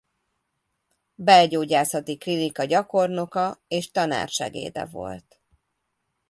Belgyógyászati 1.15 2.17
Klinika 2.17 2.63
gyakornoka 2.65 3.59
és 3.67 3.91
tanársegéde 3.91 4.85
volt. 4.85 5.41